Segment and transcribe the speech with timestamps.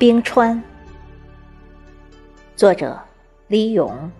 [0.00, 0.62] 冰川，
[2.56, 2.98] 作者
[3.48, 4.10] 李咏，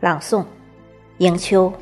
[0.00, 0.44] 朗诵
[1.16, 1.72] 迎秋。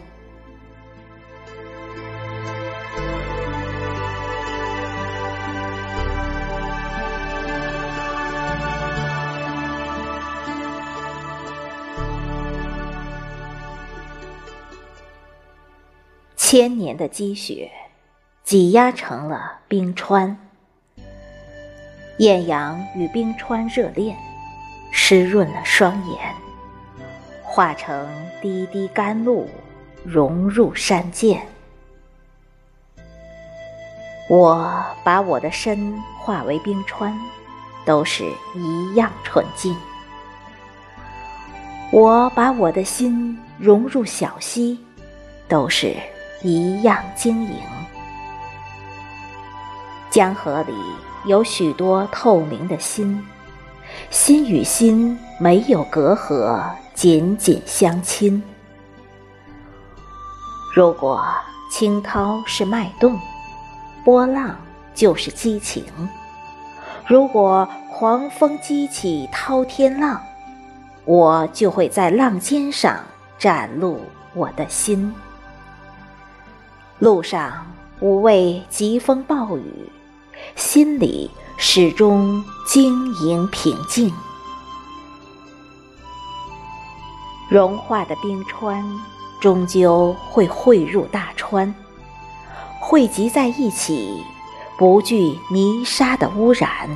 [16.36, 17.72] 千年的积雪，
[18.45, 20.39] 挤压成了冰川。
[22.21, 24.15] 艳阳与冰川热恋，
[24.91, 26.19] 湿润了双眼，
[27.43, 28.07] 化成
[28.43, 29.49] 滴滴甘露，
[30.05, 31.41] 融入山涧。
[34.29, 37.19] 我把我的身化为冰川，
[37.87, 38.23] 都是
[38.55, 39.75] 一样纯净。
[41.91, 44.79] 我把我的心融入小溪，
[45.49, 45.97] 都是
[46.43, 47.80] 一样晶莹。
[50.21, 50.75] 江河里。
[51.25, 53.27] 有许多透明的心，
[54.11, 56.62] 心与心没有隔阂，
[56.93, 58.43] 紧紧相亲。
[60.75, 61.27] 如果
[61.71, 63.19] 清涛是脉动，
[64.05, 64.55] 波浪
[64.95, 65.83] 就是激情；
[67.07, 70.21] 如果狂风激起滔天浪，
[71.07, 72.99] 我就会在浪尖上
[73.39, 74.01] 展露
[74.34, 75.15] 我的心。
[76.99, 77.67] 路上
[78.01, 79.91] 无畏疾风暴雨。
[80.56, 84.12] 心里始终晶莹平静，
[87.48, 88.84] 融化的冰川
[89.41, 91.75] 终究会汇入大川，
[92.81, 94.23] 汇集在一起，
[94.78, 96.89] 不惧泥沙的污染。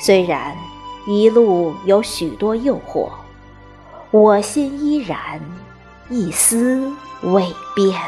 [0.00, 0.56] 虽然
[1.06, 3.10] 一路有许多诱惑，
[4.10, 5.40] 我心依然
[6.08, 6.92] 一丝
[7.22, 8.00] 未变。